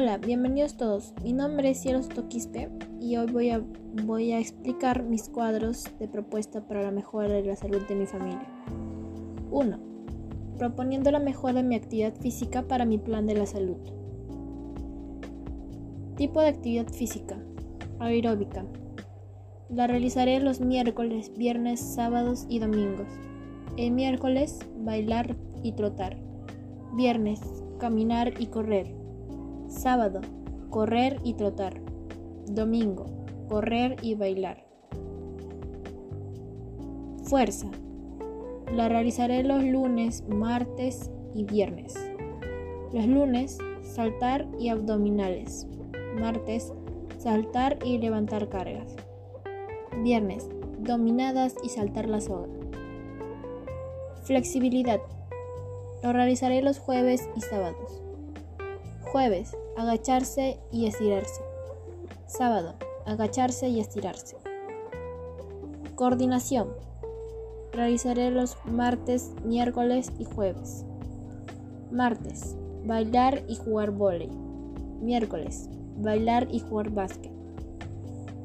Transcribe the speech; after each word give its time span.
Hola, 0.00 0.18
bienvenidos 0.18 0.76
todos. 0.76 1.12
Mi 1.24 1.32
nombre 1.32 1.70
es 1.70 1.80
Cielos 1.80 2.08
Toquispe 2.08 2.70
y 3.00 3.16
hoy 3.16 3.32
voy 3.32 3.50
a, 3.50 3.60
voy 4.04 4.30
a 4.30 4.38
explicar 4.38 5.02
mis 5.02 5.28
cuadros 5.28 5.86
de 5.98 6.06
propuesta 6.06 6.64
para 6.68 6.84
la 6.84 6.92
mejora 6.92 7.26
de 7.30 7.42
la 7.42 7.56
salud 7.56 7.80
de 7.88 7.96
mi 7.96 8.06
familia. 8.06 8.46
1. 9.50 9.76
Proponiendo 10.56 11.10
la 11.10 11.18
mejora 11.18 11.54
de 11.54 11.62
mi 11.64 11.74
actividad 11.74 12.14
física 12.14 12.62
para 12.62 12.84
mi 12.84 12.98
plan 12.98 13.26
de 13.26 13.34
la 13.34 13.46
salud. 13.46 13.76
Tipo 16.14 16.42
de 16.42 16.46
actividad 16.46 16.86
física. 16.92 17.36
Aeróbica. 17.98 18.64
La 19.68 19.88
realizaré 19.88 20.38
los 20.38 20.60
miércoles, 20.60 21.32
viernes, 21.36 21.80
sábados 21.80 22.46
y 22.48 22.60
domingos. 22.60 23.08
El 23.76 23.90
miércoles, 23.90 24.60
bailar 24.78 25.34
y 25.64 25.72
trotar. 25.72 26.16
Viernes, 26.94 27.40
caminar 27.80 28.40
y 28.40 28.46
correr. 28.46 29.07
Sábado, 29.68 30.20
correr 30.70 31.20
y 31.22 31.34
trotar. 31.34 31.80
Domingo, 32.46 33.06
correr 33.48 33.96
y 34.02 34.14
bailar. 34.14 34.64
Fuerza. 37.24 37.68
La 38.74 38.88
realizaré 38.88 39.42
los 39.44 39.62
lunes, 39.62 40.24
martes 40.28 41.10
y 41.34 41.44
viernes. 41.44 41.94
Los 42.92 43.06
lunes, 43.06 43.58
saltar 43.82 44.46
y 44.58 44.70
abdominales. 44.70 45.66
Martes, 46.18 46.72
saltar 47.18 47.78
y 47.84 47.98
levantar 47.98 48.48
cargas. 48.48 48.96
Viernes, 50.02 50.48
dominadas 50.78 51.54
y 51.62 51.68
saltar 51.68 52.08
la 52.08 52.20
soga. 52.20 52.48
Flexibilidad. 54.22 55.00
Lo 56.02 56.12
realizaré 56.12 56.62
los 56.62 56.78
jueves 56.78 57.28
y 57.36 57.40
sábados. 57.42 58.07
Jueves, 59.12 59.56
agacharse 59.74 60.58
y 60.70 60.84
estirarse. 60.84 61.40
Sábado, 62.26 62.74
agacharse 63.06 63.66
y 63.66 63.80
estirarse. 63.80 64.36
Coordinación. 65.94 66.68
Realizaré 67.72 68.30
los 68.30 68.58
martes, 68.66 69.32
miércoles 69.46 70.12
y 70.18 70.26
jueves. 70.26 70.84
Martes, 71.90 72.54
bailar 72.84 73.44
y 73.48 73.56
jugar 73.56 73.92
vóley. 73.92 74.28
Miércoles, 75.00 75.70
bailar 75.96 76.46
y 76.50 76.60
jugar 76.60 76.90
básquet. 76.90 77.32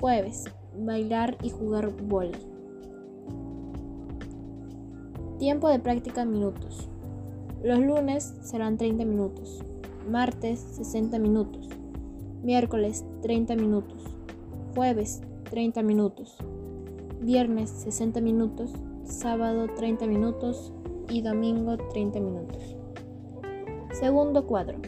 Jueves, 0.00 0.44
bailar 0.74 1.36
y 1.42 1.50
jugar 1.50 1.90
vóley. 1.90 2.40
Tiempo 5.38 5.68
de 5.68 5.80
práctica 5.80 6.24
minutos. 6.24 6.88
Los 7.62 7.78
lunes 7.80 8.34
serán 8.40 8.78
30 8.78 9.04
minutos 9.04 9.62
martes 10.06 10.60
60 10.76 11.18
minutos, 11.18 11.68
miércoles 12.42 13.04
30 13.22 13.56
minutos, 13.56 14.04
jueves 14.74 15.22
30 15.50 15.82
minutos, 15.82 16.36
viernes 17.20 17.70
60 17.70 18.20
minutos, 18.20 18.72
sábado 19.04 19.66
30 19.76 20.06
minutos 20.06 20.72
y 21.10 21.22
domingo 21.22 21.76
30 21.76 22.20
minutos. 22.20 22.76
Segundo 23.92 24.46
cuadro. 24.46 24.78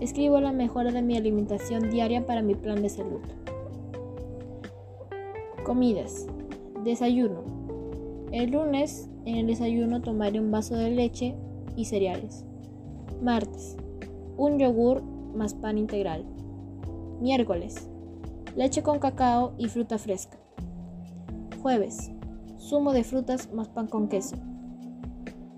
Escribo 0.00 0.40
la 0.40 0.52
mejora 0.52 0.90
de 0.90 1.02
mi 1.02 1.16
alimentación 1.16 1.90
diaria 1.90 2.26
para 2.26 2.42
mi 2.42 2.54
plan 2.54 2.82
de 2.82 2.88
salud. 2.88 3.20
Comidas. 5.64 6.26
Desayuno. 6.82 7.42
El 8.32 8.50
lunes 8.50 9.08
en 9.24 9.36
el 9.36 9.46
desayuno 9.46 10.02
tomaré 10.02 10.40
un 10.40 10.50
vaso 10.50 10.76
de 10.76 10.90
leche 10.90 11.34
y 11.76 11.86
cereales. 11.86 12.44
Martes 13.22 13.76
un 14.36 14.58
yogur 14.58 15.02
más 15.34 15.54
pan 15.54 15.78
integral. 15.78 16.24
Miércoles, 17.20 17.88
leche 18.56 18.82
con 18.82 18.98
cacao 18.98 19.52
y 19.58 19.68
fruta 19.68 19.98
fresca. 19.98 20.38
Jueves, 21.62 22.10
zumo 22.58 22.92
de 22.92 23.04
frutas 23.04 23.52
más 23.52 23.68
pan 23.68 23.86
con 23.86 24.08
queso. 24.08 24.36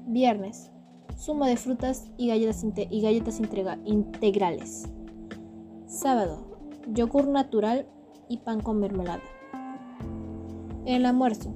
Viernes, 0.06 0.70
zumo 1.16 1.46
de 1.46 1.56
frutas 1.56 2.10
y 2.16 2.28
galletas, 2.28 2.64
y 2.90 3.00
galletas 3.00 3.40
integrales. 3.84 4.88
Sábado, 5.86 6.38
yogur 6.92 7.28
natural 7.28 7.86
y 8.28 8.38
pan 8.38 8.60
con 8.60 8.80
mermelada. 8.80 9.22
El 10.84 11.04
almuerzo, 11.04 11.52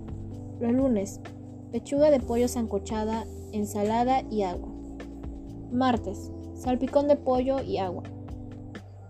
los 0.60 0.72
lunes, 0.72 1.20
pechuga 1.70 2.10
de 2.10 2.20
pollo 2.20 2.48
sancochada, 2.48 3.24
ensalada 3.52 4.22
y 4.30 4.42
agua. 4.42 4.68
Martes, 5.70 6.32
salpicón 6.60 7.08
de 7.08 7.16
pollo 7.16 7.62
y 7.62 7.78
agua. 7.78 8.02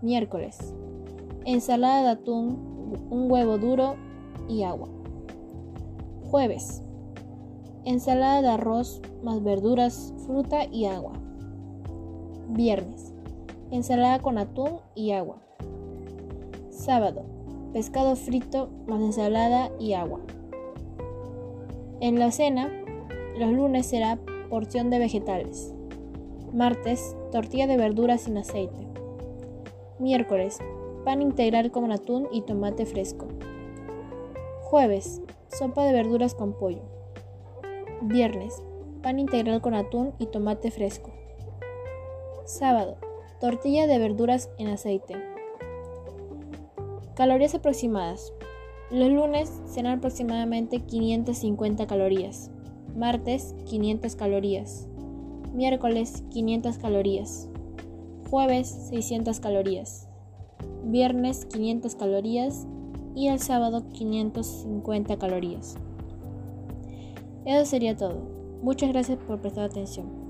Miércoles, 0.01 0.73
ensalada 1.43 2.03
de 2.03 2.09
atún, 2.11 2.97
un 3.09 3.29
huevo 3.29 3.57
duro 3.57 3.95
y 4.47 4.63
agua. 4.63 4.87
Jueves, 6.29 6.81
ensalada 7.83 8.41
de 8.41 8.47
arroz 8.47 9.01
más 9.21 9.43
verduras, 9.43 10.13
fruta 10.25 10.65
y 10.65 10.85
agua. 10.85 11.11
Viernes, 12.47 13.13
ensalada 13.69 14.19
con 14.19 14.37
atún 14.37 14.79
y 14.95 15.11
agua. 15.11 15.41
Sábado, 16.69 17.25
pescado 17.73 18.15
frito 18.15 18.69
más 18.87 19.01
ensalada 19.01 19.71
y 19.77 19.91
agua. 19.91 20.21
En 21.99 22.17
la 22.17 22.31
cena, 22.31 22.71
los 23.37 23.51
lunes 23.51 23.87
será 23.87 24.17
porción 24.49 24.89
de 24.89 24.99
vegetales. 24.99 25.73
Martes, 26.53 27.15
tortilla 27.31 27.65
de 27.65 27.77
verduras 27.77 28.23
sin 28.23 28.37
aceite. 28.37 28.85
Miércoles, 29.99 30.57
pan 31.05 31.21
integral 31.21 31.71
con 31.71 31.89
atún 31.93 32.27
y 32.29 32.41
tomate 32.41 32.85
fresco. 32.85 33.29
Jueves, 34.63 35.21
sopa 35.47 35.85
de 35.85 35.93
verduras 35.93 36.35
con 36.35 36.51
pollo. 36.51 36.81
Viernes, 38.01 38.61
pan 39.01 39.17
integral 39.17 39.61
con 39.61 39.75
atún 39.75 40.13
y 40.19 40.25
tomate 40.25 40.71
fresco. 40.71 41.11
Sábado, 42.43 42.97
tortilla 43.39 43.87
de 43.87 43.99
verduras 43.99 44.49
en 44.57 44.67
aceite. 44.67 45.15
Calorías 47.15 47.55
aproximadas. 47.55 48.33
Los 48.89 49.09
lunes 49.09 49.61
serán 49.67 49.99
aproximadamente 49.99 50.81
550 50.81 51.87
calorías. 51.87 52.51
Martes, 52.93 53.55
500 53.67 54.17
calorías 54.17 54.90
miércoles 55.53 56.23
500 56.29 56.77
calorías, 56.77 57.49
jueves 58.29 58.67
600 58.89 59.39
calorías, 59.39 60.07
viernes 60.83 61.45
500 61.45 61.95
calorías 61.95 62.67
y 63.15 63.27
el 63.27 63.39
sábado 63.39 63.89
550 63.89 65.17
calorías. 65.17 65.75
Eso 67.45 67.65
sería 67.65 67.95
todo. 67.95 68.21
Muchas 68.61 68.91
gracias 68.91 69.17
por 69.17 69.41
prestar 69.41 69.65
atención. 69.65 70.20